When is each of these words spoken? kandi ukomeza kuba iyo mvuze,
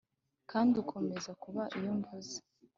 kandi 0.51 0.73
ukomeza 0.81 1.31
kuba 1.43 1.63
iyo 1.77 1.91
mvuze, 1.99 2.37